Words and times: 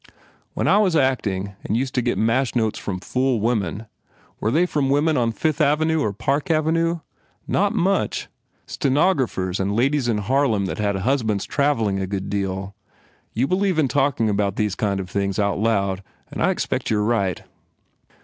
When 0.55 0.67
I 0.67 0.79
was 0.79 0.95
acting 0.95 1.53
and 1.63 1.77
used 1.77 1.93
to 1.93 2.01
get 2.01 2.17
mash 2.17 2.55
notes 2.55 2.79
from 2.79 2.99
fool 2.99 3.39
women, 3.39 3.85
were 4.39 4.49
they 4.49 4.65
from 4.65 4.89
women 4.89 5.15
on 5.15 5.31
Fifth 5.31 5.61
Avenue 5.61 5.99
or 6.01 6.11
Park 6.11 6.49
Avenue? 6.49 7.01
Not 7.47 7.75
much! 7.75 8.27
Stenographers 8.65 9.59
and 9.59 9.75
ladies 9.75 10.07
in 10.07 10.17
Harlem 10.17 10.65
that 10.65 10.79
had 10.79 10.95
husbands 10.95 11.45
travelling 11.45 11.99
a 11.99 12.07
good 12.07 12.31
deal. 12.31 12.73
You 13.33 13.45
believe 13.45 13.77
in 13.77 13.87
talking 13.87 14.27
about 14.27 14.55
these 14.55 14.73
kind 14.73 14.99
of 14.99 15.07
things 15.07 15.37
out 15.37 15.59
loud 15.59 16.01
and 16.31 16.41
I 16.41 16.49
expect 16.49 16.89
you 16.89 16.99
re 16.99 17.05
right." 17.05 17.43